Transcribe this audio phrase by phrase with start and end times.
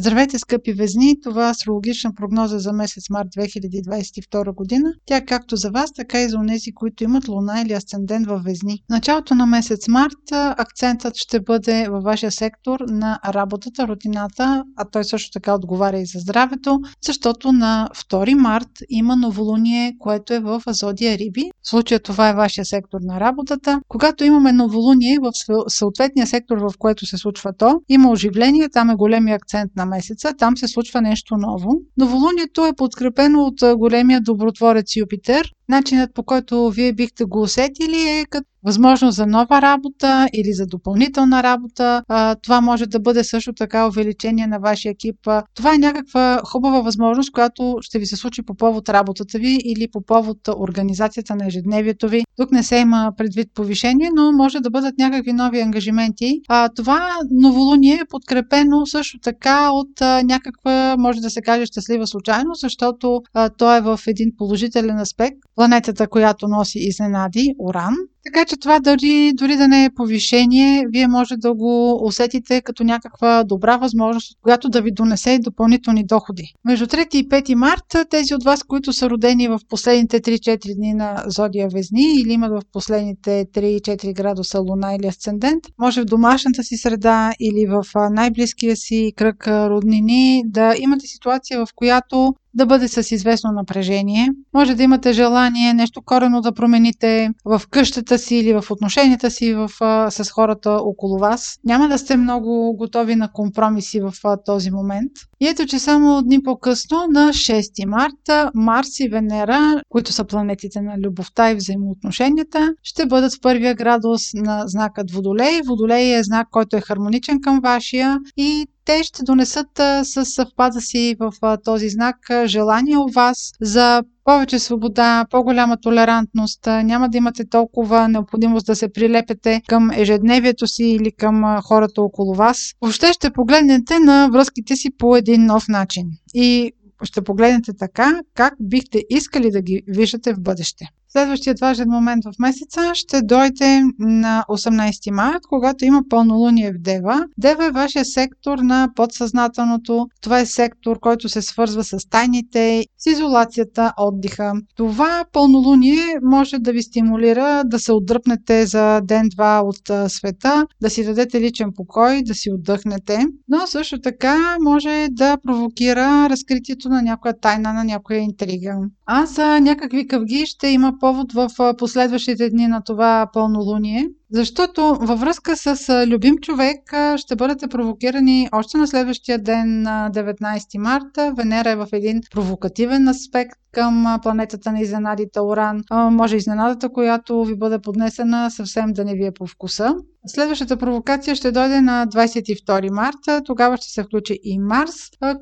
[0.00, 1.20] Здравейте, скъпи везни!
[1.22, 4.92] Това е астрологична прогноза за месец март 2022 година.
[5.06, 8.42] Тя е както за вас, така и за тези, които имат луна или асцендент във
[8.42, 8.82] везни.
[8.90, 15.04] Началото на месец март акцентът ще бъде във вашия сектор на работата, рутината, а той
[15.04, 20.62] също така отговаря и за здравето, защото на 2 март има новолуние, което е в
[20.66, 21.50] Азодия Риби.
[21.62, 23.80] В случая това е вашия сектор на работата.
[23.88, 25.32] Когато имаме новолуние в
[25.68, 30.34] съответния сектор, в което се случва то, има оживление, там е големия акцент на месеца,
[30.38, 31.70] там се случва нещо ново.
[31.96, 35.52] Новолунието е подкрепено от големия добротворец Юпитер.
[35.68, 40.66] Начинът по който вие бихте го усетили е като възможност за нова работа или за
[40.66, 42.02] допълнителна работа.
[42.42, 45.16] Това може да бъде също така увеличение на вашия екип.
[45.54, 49.86] Това е някаква хубава възможност, която ще ви се случи по повод работата ви или
[49.92, 52.22] по повод организацията на ежедневието ви.
[52.36, 56.40] Тук не се има предвид повишение, но може да бъдат някакви нови ангажименти.
[56.76, 63.20] Това новолуние е подкрепено също така от някаква, може да се каже, щастлива случайност, защото
[63.58, 65.36] то е в един положителен аспект.
[65.54, 67.94] Планетата, която носи изненади, Уран,
[68.28, 72.84] така че това дори, дори да не е повишение, вие може да го усетите като
[72.84, 76.52] някаква добра възможност, която да ви донесе допълнителни доходи.
[76.64, 80.94] Между 3 и 5 март, тези от вас, които са родени в последните 3-4 дни
[80.94, 86.62] на Зодия Везни или имат в последните 3-4 градуса Луна или Асцендент, може в домашната
[86.62, 92.88] си среда или в най-близкия си кръг роднини да имате ситуация, в която да бъде
[92.88, 94.28] с известно напрежение.
[94.54, 99.54] Може да имате желание нещо корено да промените в къщата си или в отношенията си
[99.54, 101.58] в, а, с хората около вас.
[101.64, 105.12] Няма да сте много готови на компромиси в а, този момент.
[105.40, 110.80] И ето, че само дни по-късно, на 6 марта, Марс и Венера, които са планетите
[110.80, 115.60] на любовта и взаимоотношенията, ще бъдат в първия градус на знакът Водолей.
[115.66, 120.80] Водолей е знак, който е хармоничен към вашия и те ще донесат а, с съвпада
[120.80, 127.18] си в а, този знак желание у вас за повече свобода, по-голяма толерантност, няма да
[127.18, 132.58] имате толкова необходимост да се прилепете към ежедневието си или към хората около вас.
[132.80, 136.06] Въобще ще погледнете на връзките си по един нов начин.
[136.34, 136.72] И
[137.04, 140.84] ще погледнете така, как бихте искали да ги виждате в бъдеще.
[141.12, 147.24] Следващият важен момент в месеца ще дойде на 18 март, когато има пълнолуние в Дева.
[147.38, 150.06] Дева е вашия сектор на подсъзнателното.
[150.20, 154.52] Това е сектор, който се свързва с тайните, с изолацията, отдиха.
[154.76, 161.04] Това пълнолуние може да ви стимулира да се отдръпнете за ден-два от света, да си
[161.04, 167.40] дадете личен покой, да си отдъхнете, но също така може да провокира разкритието на някоя
[167.40, 168.78] тайна, на някоя интрига.
[169.06, 175.20] А за някакви къвги ще има повод в последващите дни на това пълнолуние, защото във
[175.20, 181.32] връзка с любим човек ще бъдете провокирани още на следващия ден на 19 марта.
[181.36, 185.80] Венера е в един провокативен аспект към планетата на изненадите Оран.
[185.90, 189.94] Може изненадата, която ви бъде поднесена, съвсем да не ви е по вкуса.
[190.26, 193.42] Следващата провокация ще дойде на 22 марта.
[193.44, 194.92] Тогава ще се включи и Марс,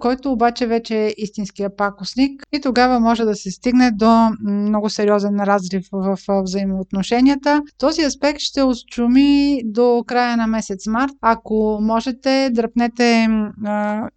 [0.00, 5.40] който обаче вече е истинския пакосник и тогава може да се стигне до много сериозен
[5.40, 7.62] разрив в взаимоотношенията.
[7.78, 11.12] Този аспект ще отшуми до края на месец март.
[11.20, 13.28] Ако можете, дръпнете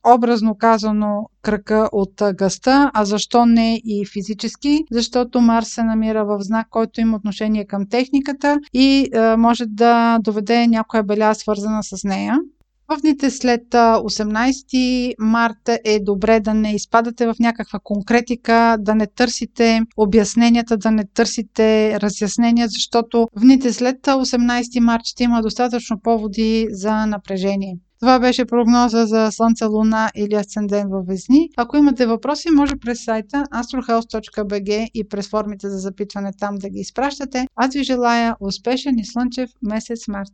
[0.07, 6.37] образно казано кръка от гъста, а защо не и физически, защото Марс се намира в
[6.41, 12.39] знак, който има отношение към техниката и може да доведе някоя беля свързана с нея.
[12.89, 12.97] В
[13.29, 20.77] след 18 марта е добре да не изпадате в някаква конкретика, да не търсите обясненията,
[20.77, 27.05] да не търсите разяснения, защото в дните след 18 марта ще има достатъчно поводи за
[27.05, 27.77] напрежение.
[27.99, 31.49] Това беше прогноза за Слънце, Луна или Асцендент във Везни.
[31.57, 36.79] Ако имате въпроси, може през сайта astrohouse.bg и през формите за запитване там да ги
[36.79, 37.47] изпращате.
[37.55, 40.33] Аз ви желая успешен и слънчев месец март!